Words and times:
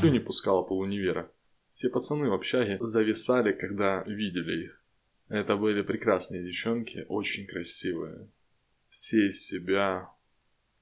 по 0.00 0.06
слюни 0.06 0.18
пускала 0.18 0.62
полунивера. 0.62 1.30
Все 1.68 1.90
пацаны 1.90 2.30
в 2.30 2.32
общаге 2.32 2.78
зависали, 2.80 3.52
когда 3.52 4.02
видели 4.04 4.64
их. 4.64 4.82
Это 5.28 5.56
были 5.56 5.82
прекрасные 5.82 6.42
девчонки, 6.42 7.04
очень 7.08 7.46
красивые. 7.46 8.30
Все 8.88 9.26
из 9.26 9.44
себя. 9.44 10.08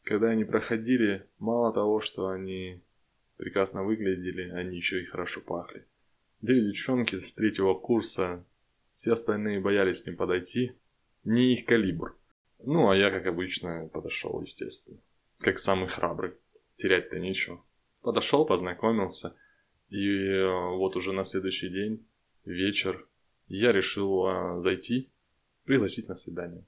Когда 0.04 0.28
они 0.28 0.44
проходили, 0.44 1.26
мало 1.40 1.72
того, 1.72 2.00
что 2.00 2.28
они 2.28 2.80
прекрасно 3.36 3.82
выглядели, 3.82 4.50
они 4.50 4.76
еще 4.76 5.02
и 5.02 5.06
хорошо 5.06 5.40
пахли. 5.40 5.84
Две 6.40 6.60
девчонки 6.60 7.18
с 7.18 7.34
третьего 7.34 7.74
курса, 7.74 8.44
все 8.92 9.12
остальные 9.12 9.60
боялись 9.60 10.02
к 10.02 10.06
ним 10.06 10.16
подойти. 10.16 10.74
Не 11.24 11.54
их 11.54 11.66
калибр. 11.66 12.16
Ну, 12.60 12.88
а 12.88 12.96
я, 12.96 13.10
как 13.10 13.26
обычно, 13.26 13.88
подошел, 13.92 14.40
естественно. 14.40 15.00
Как 15.40 15.58
самый 15.58 15.88
храбрый. 15.88 16.34
Терять-то 16.76 17.18
нечего. 17.18 17.64
Подошел, 18.02 18.44
познакомился. 18.44 19.34
И 19.90 20.06
э, 20.06 20.76
вот 20.76 20.96
уже 20.96 21.12
на 21.12 21.24
следующий 21.24 21.68
день, 21.68 22.06
вечер, 22.44 23.06
я 23.48 23.72
решил 23.72 24.26
а, 24.26 24.60
зайти, 24.60 25.10
пригласить 25.64 26.08
на 26.08 26.14
свидание. 26.14 26.64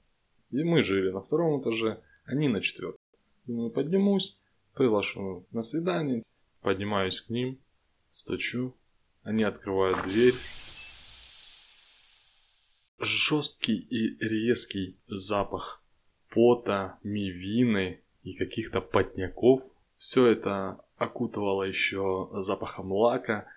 И 0.49 0.63
мы 0.63 0.83
жили 0.83 1.11
на 1.11 1.21
втором 1.21 1.61
этаже, 1.61 2.01
они 2.25 2.47
на 2.47 2.61
четвертом. 2.61 2.99
Думаю, 3.45 3.69
поднимусь, 3.69 4.39
приглашу 4.73 5.45
на 5.51 5.61
свидание, 5.61 6.23
поднимаюсь 6.61 7.21
к 7.21 7.29
ним, 7.29 7.59
стучу, 8.09 8.75
они 9.23 9.43
открывают 9.43 9.97
дверь. 10.07 10.33
Жесткий 12.99 13.77
и 13.77 14.17
резкий 14.23 14.97
запах 15.07 15.83
пота, 16.29 16.99
мивины 17.03 18.01
и 18.23 18.33
каких-то 18.33 18.81
потняков. 18.81 19.61
Все 19.97 20.27
это 20.27 20.83
окутывало 21.01 21.63
еще 21.63 22.29
запахом 22.33 22.91
лака. 22.91 23.47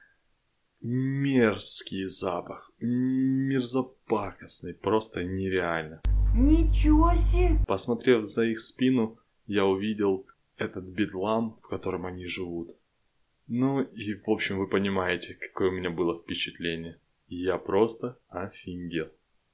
Мерзкий 0.81 2.05
запах, 2.05 2.71
мерзопакостный, 2.79 4.75
просто 4.75 5.25
нереально. 5.25 6.03
Ничего 6.35 7.15
себе! 7.15 7.59
Посмотрев 7.67 8.25
за 8.25 8.45
их 8.45 8.61
спину, 8.61 9.19
я 9.47 9.65
увидел 9.65 10.27
этот 10.59 10.85
бедлам, 10.85 11.59
в 11.63 11.69
котором 11.69 12.05
они 12.05 12.27
живут. 12.27 12.77
Ну 13.47 13.83
и, 13.83 14.15
в 14.15 14.29
общем, 14.29 14.59
вы 14.59 14.67
понимаете, 14.67 15.35
какое 15.35 15.69
у 15.69 15.73
меня 15.73 15.91
было 15.91 16.21
впечатление. 16.21 16.99
Я 17.29 17.57
просто 17.57 18.19
офигел. 18.29 19.09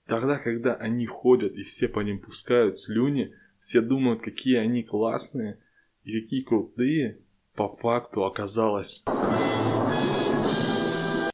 Тогда, 0.06 0.38
когда 0.38 0.74
они 0.74 1.06
ходят 1.06 1.54
и 1.54 1.62
все 1.62 1.88
по 1.88 2.00
ним 2.00 2.20
пускают 2.20 2.76
слюни, 2.78 3.34
все 3.58 3.80
думают, 3.80 4.22
какие 4.22 4.56
они 4.56 4.82
классные 4.82 5.58
и 6.02 6.20
какие 6.20 6.42
крутые, 6.42 7.20
по 7.54 7.68
факту 7.68 8.24
оказалось 8.24 9.04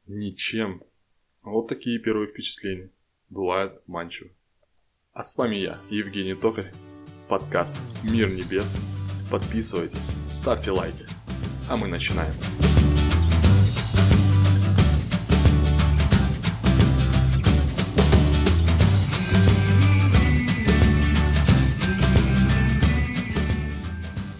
ничем. 0.06 0.82
Вот 1.42 1.68
такие 1.68 1.98
первые 1.98 2.28
впечатления. 2.28 2.90
Бывают 3.28 3.82
обманчивы. 3.86 4.30
А 5.12 5.22
с 5.22 5.36
вами 5.36 5.56
я, 5.56 5.78
Евгений 5.90 6.34
Токарь, 6.34 6.72
подкаст 7.28 7.74
«Мир 8.02 8.28
небес». 8.30 8.78
Подписывайтесь, 9.30 10.12
ставьте 10.32 10.70
лайки 10.70 11.06
а 11.68 11.76
мы 11.76 11.88
начинаем. 11.88 12.32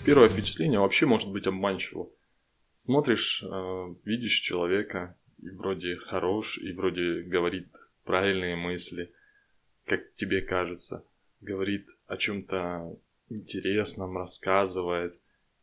Первое 0.06 0.28
впечатление 0.28 0.78
вообще 0.78 1.04
может 1.04 1.32
быть 1.32 1.48
обманчиво. 1.48 2.08
Смотришь, 2.74 3.42
э, 3.42 3.94
видишь 4.04 4.38
человека, 4.38 5.16
и 5.42 5.50
вроде 5.50 5.96
хорош, 5.96 6.58
и 6.58 6.70
вроде 6.70 7.22
говорит 7.22 7.66
правильные 8.04 8.54
мысли, 8.54 9.10
как 9.84 10.14
тебе 10.14 10.42
кажется, 10.42 11.04
говорит 11.40 11.88
о 12.06 12.16
чем-то 12.16 12.96
интересном, 13.30 14.16
рассказывает, 14.16 15.18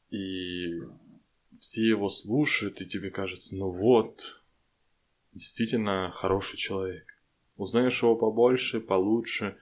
и 0.10 0.82
все 1.58 1.88
его 1.88 2.10
слушают, 2.10 2.82
и 2.82 2.86
тебе 2.86 3.12
кажется, 3.12 3.56
ну 3.56 3.72
вот, 3.72 4.42
действительно 5.32 6.12
хороший 6.12 6.58
человек. 6.58 7.06
Узнаешь 7.56 8.04
его 8.04 8.18
побольше, 8.18 8.82
получше, 8.82 9.56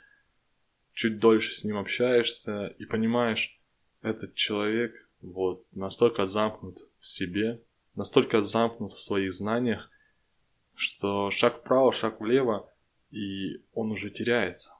чуть 0.91 1.19
дольше 1.19 1.53
с 1.53 1.63
ним 1.63 1.77
общаешься 1.77 2.73
и 2.79 2.85
понимаешь, 2.85 3.60
этот 4.01 4.33
человек 4.35 4.93
вот 5.21 5.65
настолько 5.71 6.25
замкнут 6.25 6.79
в 6.99 7.07
себе, 7.07 7.61
настолько 7.95 8.41
замкнут 8.41 8.93
в 8.93 9.03
своих 9.03 9.33
знаниях, 9.33 9.89
что 10.75 11.29
шаг 11.29 11.59
вправо, 11.59 11.91
шаг 11.91 12.19
влево, 12.19 12.69
и 13.11 13.61
он 13.73 13.91
уже 13.91 14.09
теряется. 14.09 14.73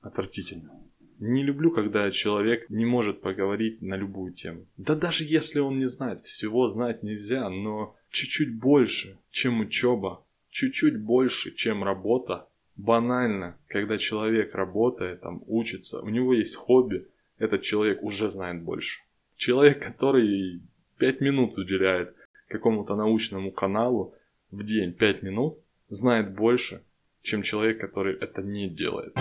Отвратительно. 0.00 0.82
Не 1.18 1.42
люблю, 1.42 1.70
когда 1.70 2.10
человек 2.10 2.68
не 2.68 2.84
может 2.84 3.22
поговорить 3.22 3.80
на 3.80 3.96
любую 3.96 4.34
тему. 4.34 4.66
Да 4.76 4.94
даже 4.94 5.24
если 5.24 5.60
он 5.60 5.78
не 5.78 5.88
знает, 5.88 6.20
всего 6.20 6.68
знать 6.68 7.02
нельзя, 7.02 7.48
но 7.48 7.96
чуть-чуть 8.10 8.58
больше, 8.58 9.18
чем 9.30 9.60
учеба, 9.60 10.24
чуть-чуть 10.50 11.00
больше, 11.00 11.54
чем 11.54 11.84
работа. 11.84 12.48
Банально, 12.76 13.56
когда 13.68 13.96
человек 13.96 14.54
работает, 14.54 15.22
там, 15.22 15.42
учится, 15.46 16.02
у 16.02 16.08
него 16.10 16.34
есть 16.34 16.56
хобби, 16.56 17.06
этот 17.38 17.62
человек 17.62 18.02
уже 18.02 18.30
знает 18.30 18.62
больше. 18.62 19.00
Человек, 19.36 19.82
который 19.82 20.60
5 20.98 21.20
минут 21.20 21.58
уделяет 21.58 22.14
какому-то 22.48 22.94
научному 22.96 23.50
каналу 23.52 24.14
в 24.50 24.62
день 24.62 24.92
5 24.92 25.22
минут, 25.22 25.58
знает 25.88 26.34
больше, 26.34 26.82
чем 27.22 27.42
человек, 27.42 27.80
который 27.80 28.16
это 28.16 28.42
не 28.42 28.68
делает 28.68 29.14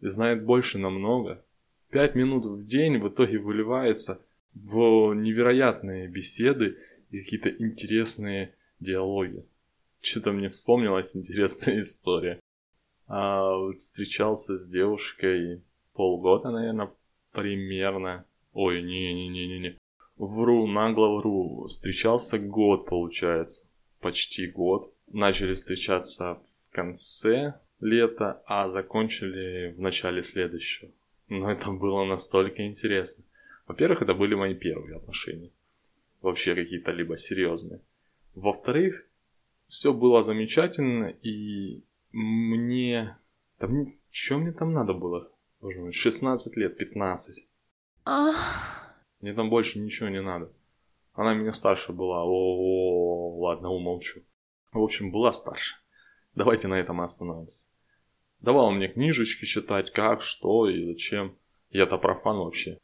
и 0.00 0.08
знает 0.08 0.44
больше 0.44 0.78
намного. 0.78 1.44
Пять 1.90 2.14
минут 2.14 2.44
в 2.44 2.64
день 2.64 2.98
в 2.98 3.08
итоге 3.08 3.38
выливается 3.38 4.20
в 4.54 5.14
невероятные 5.14 6.08
беседы 6.08 6.78
и 7.10 7.20
какие-то 7.20 7.50
интересные 7.50 8.54
диалоги. 8.80 9.44
Что-то 10.00 10.32
мне 10.32 10.48
вспомнилась 10.50 11.16
интересная 11.16 11.80
история. 11.80 12.40
А, 13.08 13.50
встречался 13.76 14.58
с 14.58 14.68
девушкой 14.68 15.62
полгода, 15.96 16.50
наверное, 16.50 16.90
примерно. 17.32 18.24
Ой, 18.52 18.82
не-не-не-не-не. 18.82 19.78
Вру, 20.16 20.66
нагло 20.66 21.18
вру. 21.18 21.64
Встречался 21.66 22.38
год, 22.38 22.86
получается. 22.86 23.66
Почти 24.00 24.46
год. 24.46 24.92
Начали 25.12 25.54
встречаться 25.54 26.38
в 26.70 26.74
конце 26.74 27.54
лета, 27.80 28.42
а 28.46 28.68
закончили 28.70 29.74
в 29.76 29.80
начале 29.80 30.22
следующего. 30.22 30.90
Но 31.28 31.50
это 31.50 31.70
было 31.70 32.04
настолько 32.04 32.66
интересно. 32.66 33.24
Во-первых, 33.66 34.02
это 34.02 34.14
были 34.14 34.34
мои 34.34 34.54
первые 34.54 34.96
отношения. 34.96 35.50
Вообще 36.22 36.54
какие-то 36.54 36.92
либо 36.92 37.16
серьезные. 37.16 37.80
Во-вторых, 38.34 39.06
все 39.66 39.92
было 39.92 40.22
замечательно, 40.22 41.14
и 41.22 41.82
мне... 42.12 43.16
Там, 43.58 43.94
что 44.10 44.38
мне 44.38 44.52
там 44.52 44.72
надо 44.72 44.92
было? 44.92 45.30
Боже 45.66 45.80
мой, 45.80 45.90
16 45.92 46.56
лет, 46.56 46.78
15. 46.78 47.44
Мне 49.20 49.34
там 49.34 49.50
больше 49.50 49.80
ничего 49.80 50.08
не 50.08 50.22
надо. 50.22 50.52
Она 51.12 51.34
меня 51.34 51.50
старше 51.50 51.92
была. 51.92 52.22
О, 52.24 53.36
ладно, 53.40 53.70
умолчу. 53.70 54.20
В 54.70 54.80
общем, 54.80 55.10
была 55.10 55.32
старше. 55.32 55.74
Давайте 56.36 56.68
на 56.68 56.74
этом 56.74 57.00
остановимся. 57.00 57.66
Давал 58.38 58.70
мне 58.70 58.86
книжечки 58.86 59.44
читать, 59.44 59.90
как, 59.90 60.22
что 60.22 60.70
и 60.70 60.86
зачем. 60.86 61.36
Я-то 61.70 61.98
профан 61.98 62.36
вообще. 62.36 62.78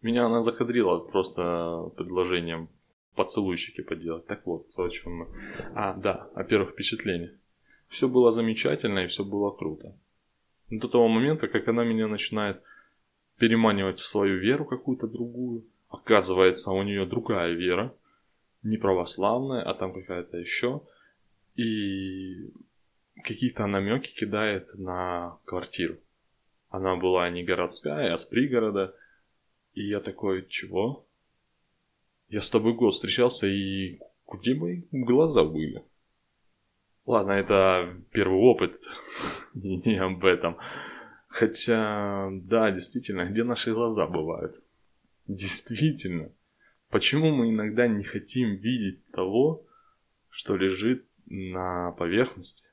Меня 0.00 0.26
она 0.26 0.40
закадрила 0.40 1.00
просто 1.00 1.90
предложением 1.96 2.68
поцелуйчики 3.16 3.80
поделать. 3.80 4.28
Так 4.28 4.46
вот, 4.46 4.68
о 4.76 4.88
чем 4.88 5.16
мы... 5.16 5.26
А, 5.74 5.94
да, 5.94 6.30
о 6.36 6.44
первых 6.44 6.74
впечатлениях. 6.74 7.32
Все 7.88 8.06
было 8.06 8.30
замечательно 8.30 9.00
и 9.00 9.06
все 9.08 9.24
было 9.24 9.50
круто. 9.50 9.98
До 10.70 10.88
того 10.88 11.08
момента, 11.08 11.48
как 11.48 11.68
она 11.68 11.84
меня 11.84 12.08
начинает 12.08 12.62
переманивать 13.38 13.98
в 13.98 14.06
свою 14.06 14.38
веру 14.38 14.64
какую-то 14.64 15.06
другую. 15.06 15.64
Оказывается, 15.88 16.70
у 16.72 16.82
нее 16.82 17.06
другая 17.06 17.52
вера. 17.52 17.94
Не 18.62 18.78
православная, 18.78 19.62
а 19.62 19.74
там 19.74 19.92
какая-то 19.92 20.38
еще. 20.38 20.82
И 21.56 22.50
какие-то 23.22 23.66
намеки 23.66 24.14
кидает 24.14 24.68
на 24.74 25.38
квартиру. 25.44 25.96
Она 26.70 26.96
была 26.96 27.30
не 27.30 27.44
городская, 27.44 28.12
а 28.12 28.16
с 28.16 28.24
пригорода. 28.24 28.94
И 29.74 29.82
я 29.82 30.00
такой, 30.00 30.46
чего? 30.48 31.06
Я 32.28 32.40
с 32.40 32.50
тобой 32.50 32.74
год 32.74 32.94
встречался, 32.94 33.46
и 33.46 34.00
где 34.32 34.54
мои 34.54 34.82
глаза 34.90 35.44
были? 35.44 35.84
Ладно, 37.06 37.32
это 37.32 38.00
первый 38.12 38.38
опыт, 38.38 38.76
не 39.54 39.96
об 39.96 40.24
этом. 40.24 40.56
Хотя, 41.28 42.30
да, 42.32 42.70
действительно, 42.70 43.26
где 43.26 43.44
наши 43.44 43.74
глаза 43.74 44.06
бывают? 44.06 44.54
Действительно. 45.26 46.32
Почему 46.88 47.30
мы 47.30 47.50
иногда 47.50 47.88
не 47.88 48.04
хотим 48.04 48.54
видеть 48.54 49.04
того, 49.10 49.66
что 50.30 50.56
лежит 50.56 51.04
на 51.26 51.90
поверхности? 51.92 52.70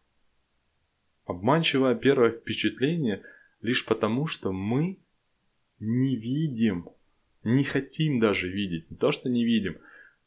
Обманчивое 1.26 1.96
первое 1.96 2.32
впечатление 2.32 3.24
лишь 3.62 3.86
потому, 3.86 4.28
что 4.28 4.52
мы 4.52 5.00
не 5.80 6.16
видим, 6.16 6.90
не 7.44 7.64
хотим 7.64 8.20
даже 8.20 8.48
видеть, 8.50 8.90
не 8.92 8.98
то 8.98 9.12
что 9.12 9.30
не 9.30 9.44
видим, 9.44 9.78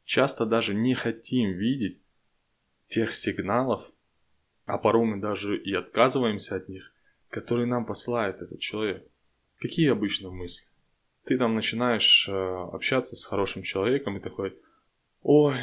часто 0.04 0.44
даже 0.44 0.74
не 0.74 0.94
хотим 0.94 1.52
видеть 1.52 2.00
тех 2.88 3.12
сигналов, 3.12 3.90
а 4.66 4.78
порой 4.78 5.06
мы 5.06 5.20
даже 5.20 5.56
и 5.56 5.74
отказываемся 5.74 6.56
от 6.56 6.68
них, 6.68 6.92
которые 7.28 7.66
нам 7.66 7.84
посылает 7.84 8.42
этот 8.42 8.60
человек. 8.60 9.06
Какие 9.58 9.90
обычно 9.90 10.30
мысли? 10.30 10.68
Ты 11.24 11.38
там 11.38 11.54
начинаешь 11.54 12.28
э, 12.28 12.32
общаться 12.32 13.16
с 13.16 13.24
хорошим 13.24 13.62
человеком 13.62 14.16
и 14.16 14.20
такой, 14.20 14.56
ой, 15.22 15.56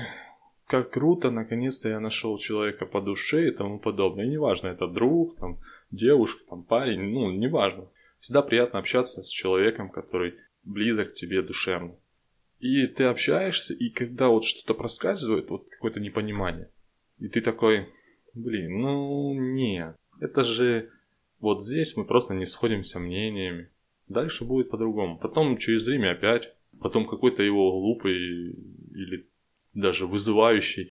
как 0.65 0.91
круто, 0.91 1.31
наконец-то 1.31 1.89
я 1.89 1.99
нашел 1.99 2.37
человека 2.37 2.85
по 2.85 3.01
душе 3.01 3.49
и 3.49 3.51
тому 3.51 3.77
подобное. 3.77 4.25
И 4.25 4.29
неважно, 4.29 4.69
это 4.69 4.87
друг, 4.87 5.37
там, 5.37 5.59
девушка, 5.91 6.41
там, 6.49 6.63
парень, 6.63 7.11
ну, 7.11 7.31
неважно. 7.31 7.89
Всегда 8.19 8.41
приятно 8.41 8.79
общаться 8.79 9.21
с 9.21 9.29
человеком, 9.29 9.89
который 9.89 10.35
близок 10.63 11.09
к 11.09 11.13
тебе 11.13 11.41
душевно. 11.41 11.95
И 12.59 12.85
ты 12.87 13.05
общаешься, 13.05 13.73
и 13.73 13.89
когда 13.89 14.29
вот 14.29 14.45
что-то 14.45 14.73
проскальзывает, 14.73 15.49
вот 15.49 15.67
какое-то 15.69 15.99
непонимание, 15.99 16.69
и 17.17 17.27
ты 17.27 17.41
такой, 17.41 17.89
блин, 18.33 18.79
ну 18.79 19.33
нет, 19.33 19.95
это 20.19 20.43
же 20.43 20.89
вот 21.39 21.63
здесь 21.63 21.97
мы 21.97 22.05
просто 22.05 22.35
не 22.35 22.45
сходимся 22.45 22.99
мнениями. 22.99 23.69
Дальше 24.07 24.45
будет 24.45 24.69
по-другому. 24.69 25.17
Потом 25.17 25.57
через 25.57 25.87
время 25.87 26.11
опять, 26.11 26.53
потом 26.79 27.07
какой-то 27.07 27.41
его 27.41 27.79
глупый 27.79 28.15
или 28.93 29.27
даже 29.73 30.05
вызывающий 30.05 30.91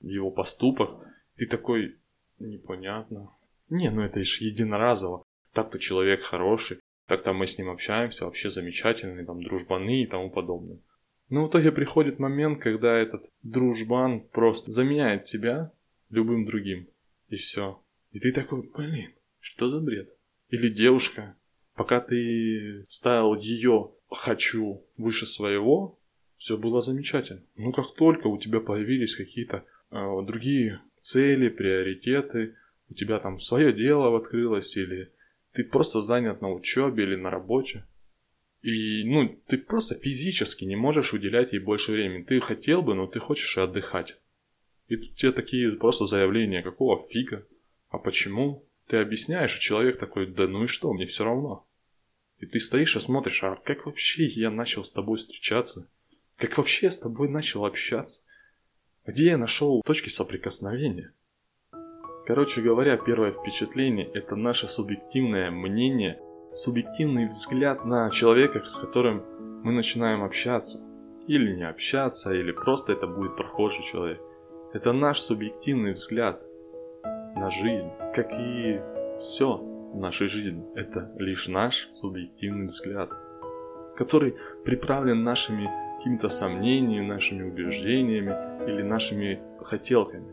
его 0.00 0.30
поступок. 0.30 0.90
Ты 1.36 1.46
такой, 1.46 1.96
непонятно. 2.38 3.30
Не, 3.68 3.90
ну 3.90 4.02
это 4.02 4.22
же 4.22 4.44
единоразово. 4.44 5.24
Так-то 5.52 5.78
человек 5.78 6.22
хороший, 6.22 6.78
так-то 7.06 7.32
мы 7.32 7.46
с 7.46 7.58
ним 7.58 7.70
общаемся, 7.70 8.24
вообще 8.24 8.50
замечательный, 8.50 9.24
там, 9.24 9.42
дружбаны 9.42 10.02
и 10.02 10.06
тому 10.06 10.30
подобное. 10.30 10.78
Но 11.28 11.46
в 11.46 11.50
итоге 11.50 11.72
приходит 11.72 12.18
момент, 12.18 12.58
когда 12.58 12.96
этот 12.96 13.24
дружбан 13.42 14.20
просто 14.20 14.70
заменяет 14.70 15.24
тебя 15.24 15.72
любым 16.10 16.44
другим. 16.44 16.88
И 17.28 17.36
все. 17.36 17.82
И 18.12 18.20
ты 18.20 18.32
такой, 18.32 18.62
блин, 18.62 19.12
что 19.38 19.70
за 19.70 19.80
бред? 19.80 20.10
Или 20.48 20.68
девушка, 20.68 21.36
пока 21.74 22.00
ты 22.00 22.84
ставил 22.88 23.36
ее 23.36 23.92
«хочу» 24.10 24.84
выше 24.96 25.26
своего, 25.26 25.98
все 26.36 26.56
было 26.56 26.80
замечательно. 26.80 27.42
Ну, 27.56 27.72
как 27.72 27.94
только 27.94 28.26
у 28.26 28.38
тебя 28.38 28.60
появились 28.60 29.14
какие-то 29.14 29.64
э, 29.90 29.96
другие 30.26 30.80
цели, 31.00 31.48
приоритеты, 31.48 32.56
у 32.88 32.94
тебя 32.94 33.20
там 33.20 33.38
свое 33.38 33.72
дело 33.72 34.16
открылось, 34.16 34.76
или 34.76 35.12
ты 35.52 35.64
просто 35.64 36.00
занят 36.00 36.40
на 36.40 36.50
учебе 36.50 37.04
или 37.04 37.14
на 37.14 37.30
работе, 37.30 37.84
и, 38.62 39.04
ну, 39.04 39.40
ты 39.46 39.58
просто 39.58 39.98
физически 39.98 40.64
не 40.64 40.76
можешь 40.76 41.14
уделять 41.14 41.52
ей 41.52 41.60
больше 41.60 41.92
времени. 41.92 42.24
Ты 42.24 42.40
хотел 42.40 42.82
бы, 42.82 42.94
но 42.94 43.06
ты 43.06 43.18
хочешь 43.18 43.56
и 43.56 43.60
отдыхать. 43.60 44.18
И 44.90 44.96
тут 44.96 45.14
тебе 45.14 45.30
такие 45.30 45.70
просто 45.76 46.04
заявления, 46.04 46.62
какого 46.62 47.00
фига? 47.08 47.46
А 47.90 47.98
почему? 47.98 48.66
Ты 48.88 48.96
объясняешь, 48.96 49.56
а 49.56 49.60
человек 49.60 50.00
такой, 50.00 50.26
да 50.26 50.48
ну 50.48 50.64
и 50.64 50.66
что, 50.66 50.92
мне 50.92 51.06
все 51.06 51.24
равно. 51.24 51.64
И 52.38 52.46
ты 52.46 52.58
стоишь 52.58 52.96
и 52.96 53.00
смотришь, 53.00 53.44
а 53.44 53.54
как 53.54 53.86
вообще 53.86 54.26
я 54.26 54.50
начал 54.50 54.82
с 54.82 54.92
тобой 54.92 55.18
встречаться? 55.18 55.88
Как 56.38 56.58
вообще 56.58 56.86
я 56.86 56.90
с 56.90 56.98
тобой 56.98 57.28
начал 57.28 57.64
общаться? 57.64 58.22
Где 59.06 59.26
я 59.26 59.38
нашел 59.38 59.80
точки 59.82 60.08
соприкосновения? 60.08 61.14
Короче 62.26 62.60
говоря, 62.60 62.96
первое 62.96 63.30
впечатление– 63.30 64.10
это 64.14 64.34
наше 64.34 64.66
субъективное 64.66 65.52
мнение, 65.52 66.20
субъективный 66.52 67.28
взгляд 67.28 67.84
на 67.84 68.10
человека, 68.10 68.60
с 68.64 68.76
которым 68.76 69.62
мы 69.62 69.70
начинаем 69.70 70.24
общаться. 70.24 70.84
Или 71.28 71.54
не 71.54 71.68
общаться, 71.68 72.34
или 72.34 72.50
просто 72.50 72.92
это 72.92 73.06
будет 73.06 73.36
прохожий 73.36 73.84
человек. 73.84 74.20
Это 74.72 74.92
наш 74.92 75.20
субъективный 75.20 75.92
взгляд 75.92 76.40
на 77.34 77.50
жизнь, 77.50 77.90
как 78.14 78.30
и 78.32 78.80
все 79.18 79.56
в 79.56 79.98
нашей 79.98 80.28
жизни. 80.28 80.64
Это 80.76 81.12
лишь 81.18 81.48
наш 81.48 81.88
субъективный 81.90 82.66
взгляд, 82.66 83.10
который 83.96 84.36
приправлен 84.64 85.24
нашими 85.24 85.68
какими-то 85.98 86.28
сомнениями, 86.28 87.04
нашими 87.04 87.42
убеждениями 87.42 88.32
или 88.68 88.82
нашими 88.82 89.42
хотелками. 89.64 90.32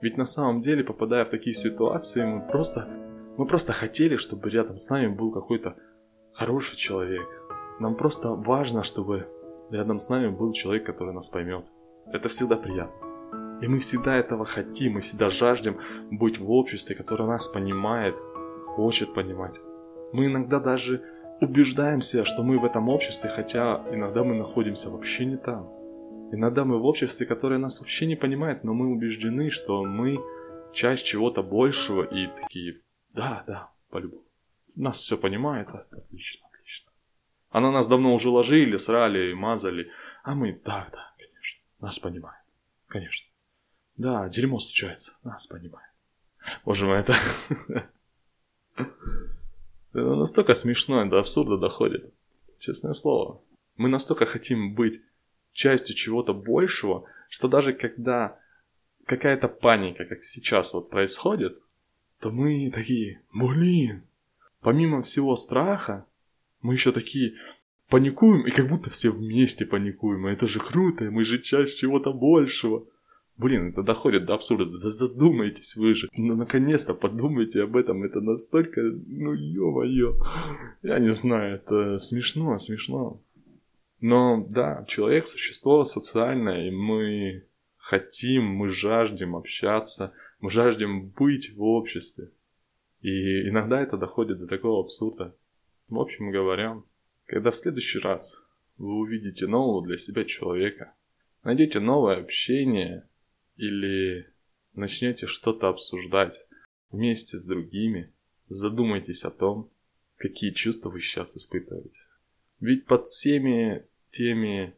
Ведь 0.00 0.16
на 0.16 0.26
самом 0.26 0.60
деле, 0.60 0.82
попадая 0.82 1.24
в 1.24 1.30
такие 1.30 1.54
ситуации, 1.54 2.24
мы 2.24 2.40
просто, 2.40 2.88
мы 3.36 3.46
просто 3.46 3.72
хотели, 3.72 4.16
чтобы 4.16 4.50
рядом 4.50 4.78
с 4.78 4.90
нами 4.90 5.06
был 5.06 5.30
какой-то 5.30 5.76
хороший 6.34 6.76
человек. 6.76 7.28
Нам 7.78 7.94
просто 7.94 8.30
важно, 8.30 8.82
чтобы 8.82 9.28
рядом 9.70 10.00
с 10.00 10.08
нами 10.08 10.28
был 10.28 10.52
человек, 10.52 10.84
который 10.84 11.14
нас 11.14 11.28
поймет. 11.28 11.64
Это 12.12 12.28
всегда 12.28 12.56
приятно. 12.56 13.05
И 13.62 13.68
мы 13.68 13.78
всегда 13.78 14.16
этого 14.16 14.44
хотим, 14.44 14.94
мы 14.94 15.00
всегда 15.00 15.30
жаждем 15.30 15.78
быть 16.10 16.38
в 16.38 16.50
обществе, 16.50 16.94
которое 16.94 17.26
нас 17.26 17.48
понимает, 17.48 18.14
хочет 18.66 19.14
понимать. 19.14 19.58
Мы 20.12 20.26
иногда 20.26 20.60
даже 20.60 21.02
убеждаемся, 21.40 22.24
что 22.24 22.42
мы 22.42 22.58
в 22.58 22.64
этом 22.64 22.88
обществе, 22.88 23.30
хотя 23.30 23.82
иногда 23.90 24.24
мы 24.24 24.34
находимся 24.34 24.90
вообще 24.90 25.24
не 25.24 25.36
там. 25.36 25.68
Иногда 26.32 26.64
мы 26.64 26.78
в 26.78 26.84
обществе, 26.84 27.26
которое 27.26 27.58
нас 27.58 27.80
вообще 27.80 28.06
не 28.06 28.16
понимает, 28.16 28.64
но 28.64 28.74
мы 28.74 28.88
убеждены, 28.88 29.50
что 29.50 29.84
мы 29.84 30.18
часть 30.72 31.06
чего-то 31.06 31.42
большего 31.42 32.02
и 32.02 32.26
такие, 32.26 32.80
да, 33.14 33.44
да, 33.46 33.70
по-любому. 33.90 34.22
Нас 34.74 34.98
все 34.98 35.16
понимает, 35.16 35.68
отлично, 35.68 36.46
отлично. 36.52 36.90
А 37.50 37.60
на 37.60 37.70
нас 37.70 37.88
давно 37.88 38.12
уже 38.12 38.28
ложили, 38.28 38.76
срали, 38.76 39.32
мазали, 39.32 39.90
а 40.24 40.34
мы, 40.34 40.60
да, 40.64 40.88
да, 40.92 41.14
конечно, 41.16 41.62
нас 41.80 41.98
понимает, 41.98 42.44
конечно. 42.88 43.26
Да, 43.96 44.28
дерьмо 44.28 44.58
случается, 44.58 45.14
нас 45.22 45.46
понимает. 45.46 45.90
Боже 46.64 46.86
мой, 46.86 47.00
это... 47.00 47.14
Это 48.76 50.14
настолько 50.14 50.52
смешно, 50.52 51.02
до 51.06 51.20
абсурда 51.20 51.56
доходит. 51.56 52.12
Честное 52.58 52.92
слово. 52.92 53.40
Мы 53.78 53.88
настолько 53.88 54.26
хотим 54.26 54.74
быть 54.74 55.00
частью 55.52 55.96
чего-то 55.96 56.34
большего, 56.34 57.06
что 57.30 57.48
даже 57.48 57.72
когда 57.72 58.38
какая-то 59.06 59.48
паника, 59.48 60.04
как 60.04 60.22
сейчас 60.22 60.74
вот 60.74 60.90
происходит, 60.90 61.58
то 62.20 62.30
мы 62.30 62.70
такие, 62.70 63.22
блин, 63.32 64.02
помимо 64.60 65.00
всего 65.00 65.34
страха, 65.34 66.04
мы 66.60 66.74
еще 66.74 66.92
такие 66.92 67.34
паникуем, 67.88 68.46
и 68.46 68.50
как 68.50 68.68
будто 68.68 68.90
все 68.90 69.10
вместе 69.10 69.64
паникуем, 69.64 70.28
и 70.28 70.32
это 70.32 70.46
же 70.46 70.58
круто, 70.60 71.10
мы 71.10 71.24
же 71.24 71.40
часть 71.40 71.78
чего-то 71.78 72.12
большего. 72.12 72.86
Блин, 73.38 73.68
это 73.68 73.82
доходит 73.82 74.24
до 74.24 74.34
абсурда. 74.34 74.64
Да 74.78 74.88
задумайтесь 74.88 75.76
вы 75.76 75.94
же. 75.94 76.08
Ну, 76.16 76.36
наконец-то 76.36 76.94
подумайте 76.94 77.62
об 77.62 77.76
этом. 77.76 78.02
Это 78.02 78.20
настолько, 78.20 78.80
ну, 78.80 79.34
ё-моё. 79.34 80.16
Я 80.82 80.98
не 80.98 81.12
знаю, 81.12 81.56
это 81.56 81.98
смешно, 81.98 82.56
смешно. 82.58 83.20
Но 84.00 84.46
да, 84.48 84.84
человек– 84.88 85.26
существо 85.26 85.84
социальное, 85.84 86.68
и 86.68 86.70
мы 86.70 87.46
хотим, 87.76 88.44
мы 88.44 88.70
жаждем 88.70 89.36
общаться, 89.36 90.14
мы 90.40 90.50
жаждем 90.50 91.08
быть 91.08 91.54
в 91.54 91.62
обществе. 91.62 92.30
И 93.02 93.48
иногда 93.48 93.82
это 93.82 93.98
доходит 93.98 94.38
до 94.38 94.46
такого 94.46 94.80
абсурда. 94.80 95.34
В 95.90 96.00
общем 96.00 96.30
говоря, 96.30 96.82
когда 97.26 97.50
в 97.50 97.54
следующий 97.54 97.98
раз 97.98 98.46
вы 98.78 98.94
увидите 98.94 99.46
нового 99.46 99.86
для 99.86 99.98
себя 99.98 100.24
человека, 100.24 100.94
найдете 101.44 101.80
новое 101.80 102.16
общение– 102.16 103.06
или 103.56 104.32
начнете 104.74 105.26
что-то 105.26 105.68
обсуждать 105.68 106.46
вместе 106.90 107.38
с 107.38 107.46
другими, 107.46 108.12
задумайтесь 108.48 109.24
о 109.24 109.30
том, 109.30 109.70
какие 110.16 110.50
чувства 110.50 110.90
вы 110.90 111.00
сейчас 111.00 111.36
испытываете. 111.36 112.00
Ведь 112.60 112.86
под 112.86 113.06
всеми 113.06 113.86
теми 114.10 114.74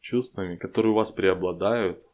чувствами, 0.00 0.56
которые 0.56 0.92
у 0.92 0.96
вас 0.96 1.12
преобладают, 1.12 2.04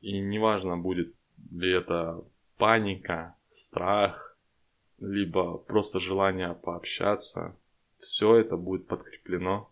и 0.00 0.18
неважно 0.20 0.76
будет 0.76 1.14
ли 1.50 1.72
это 1.72 2.24
паника, 2.56 3.36
страх, 3.48 4.36
либо 4.98 5.58
просто 5.58 6.00
желание 6.00 6.54
пообщаться, 6.54 7.56
все 7.98 8.36
это 8.36 8.56
будет 8.56 8.86
подкреплено 8.86 9.70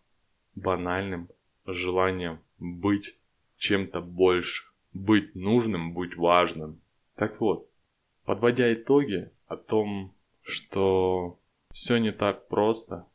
банальным 0.55 1.29
желанием 1.67 2.41
быть 2.59 3.19
чем-то 3.57 4.01
больше 4.01 4.65
быть 4.97 5.35
нужным, 5.35 5.93
быть 5.93 6.17
важным. 6.17 6.81
Так 7.17 7.41
вот, 7.41 7.69
подводя 8.25 8.73
итоги 8.73 9.31
о 9.47 9.57
том, 9.57 10.15
что 10.43 11.39
все 11.73 11.99
не 11.99 12.13
так 12.13 12.49
просто, 12.49 13.07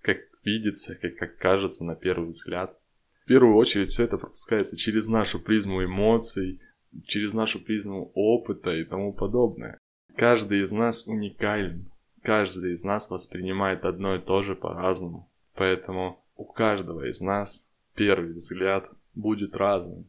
как 0.00 0.18
видится, 0.44 0.94
как, 0.94 1.16
как 1.16 1.36
кажется 1.38 1.84
на 1.84 1.96
первый 1.96 2.28
взгляд, 2.28 2.78
В 3.22 3.26
первую 3.26 3.56
очередь 3.56 3.88
все 3.88 4.04
это 4.04 4.18
пропускается 4.18 4.76
через 4.76 5.08
нашу 5.08 5.40
призму 5.40 5.82
эмоций, 5.82 6.60
через 7.06 7.32
нашу 7.32 7.58
призму 7.58 8.12
опыта 8.14 8.70
и 8.70 8.84
тому 8.84 9.14
подобное. 9.14 9.78
Каждый 10.14 10.60
из 10.60 10.72
нас 10.72 11.06
уникален, 11.06 11.90
каждый 12.22 12.74
из 12.74 12.84
нас 12.84 13.10
воспринимает 13.10 13.86
одно 13.86 14.16
и 14.16 14.20
то 14.20 14.42
же 14.42 14.54
по-разному. 14.54 15.32
Поэтому 15.54 16.22
у 16.36 16.44
каждого 16.44 17.08
из 17.08 17.22
нас 17.22 17.70
первый 17.94 18.34
взгляд 18.34 18.90
будет 19.14 19.56
разным 19.56 20.06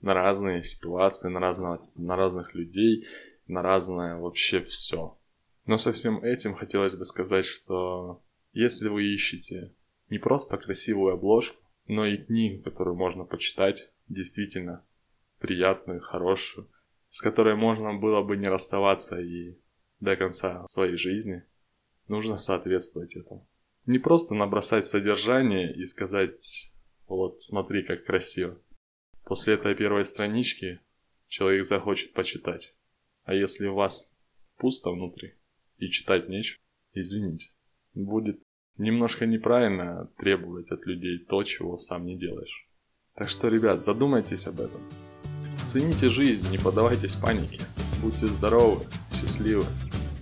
на 0.00 0.14
разные 0.14 0.62
ситуации, 0.62 1.28
на, 1.28 1.40
разного, 1.40 1.88
на 1.96 2.16
разных 2.16 2.54
людей, 2.54 3.06
на 3.46 3.62
разное 3.62 4.16
вообще 4.16 4.62
все. 4.62 5.18
Но 5.66 5.76
со 5.76 5.92
всем 5.92 6.22
этим 6.22 6.54
хотелось 6.54 6.94
бы 6.94 7.04
сказать, 7.04 7.44
что 7.44 8.22
если 8.52 8.88
вы 8.88 9.04
ищете 9.04 9.74
не 10.10 10.18
просто 10.18 10.56
красивую 10.56 11.14
обложку, 11.14 11.62
но 11.86 12.06
и 12.06 12.18
книгу, 12.18 12.62
которую 12.62 12.96
можно 12.96 13.24
почитать, 13.24 13.90
действительно 14.08 14.84
приятную, 15.38 16.00
хорошую, 16.00 16.68
с 17.10 17.20
которой 17.20 17.56
можно 17.56 17.94
было 17.94 18.22
бы 18.22 18.36
не 18.36 18.48
расставаться 18.48 19.20
и 19.20 19.58
до 20.00 20.16
конца 20.16 20.66
своей 20.66 20.96
жизни, 20.96 21.44
нужно 22.06 22.36
соответствовать 22.36 23.16
этому. 23.16 23.48
Не 23.86 23.98
просто 23.98 24.34
набросать 24.34 24.86
содержание 24.86 25.74
и 25.74 25.84
сказать, 25.84 26.72
вот 27.06 27.42
смотри, 27.42 27.82
как 27.82 28.04
красиво. 28.04 28.58
После 29.28 29.54
этой 29.54 29.74
первой 29.74 30.06
странички 30.06 30.80
человек 31.28 31.66
захочет 31.66 32.14
почитать. 32.14 32.74
А 33.24 33.34
если 33.34 33.66
у 33.66 33.74
вас 33.74 34.16
пусто 34.56 34.90
внутри 34.90 35.34
и 35.76 35.90
читать 35.90 36.30
нечего, 36.30 36.58
извините, 36.94 37.50
будет 37.92 38.40
немножко 38.78 39.26
неправильно 39.26 40.10
требовать 40.16 40.70
от 40.70 40.86
людей 40.86 41.18
то, 41.18 41.42
чего 41.44 41.76
сам 41.76 42.06
не 42.06 42.16
делаешь. 42.16 42.70
Так 43.14 43.28
что, 43.28 43.48
ребят, 43.48 43.84
задумайтесь 43.84 44.46
об 44.46 44.60
этом. 44.60 44.80
Цените 45.66 46.08
жизнь, 46.08 46.50
не 46.50 46.56
поддавайтесь 46.56 47.14
панике. 47.14 47.60
Будьте 48.00 48.28
здоровы, 48.28 48.86
счастливы. 49.12 49.66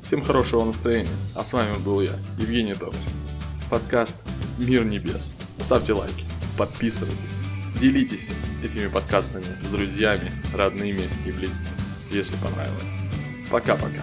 Всем 0.02 0.24
хорошего 0.24 0.64
настроения. 0.64 1.14
А 1.36 1.44
с 1.44 1.52
вами 1.52 1.80
был 1.84 2.00
я, 2.00 2.16
Евгений 2.40 2.74
Добрый. 2.74 3.00
Подкаст 3.70 4.16
«Мир 4.58 4.84
небес». 4.84 5.32
Ставьте 5.60 5.92
лайки, 5.92 6.24
подписывайтесь. 6.58 7.55
Делитесь 7.80 8.32
этими 8.64 8.88
подкастами 8.88 9.44
с 9.62 9.66
друзьями, 9.68 10.32
родными 10.54 11.06
и 11.26 11.30
близкими, 11.30 11.68
если 12.10 12.36
понравилось. 12.36 12.94
Пока-пока. 13.50 14.00